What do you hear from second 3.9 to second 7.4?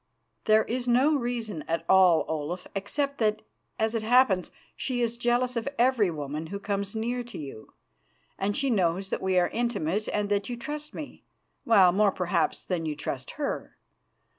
it happens, she is jealous of every woman who comes near to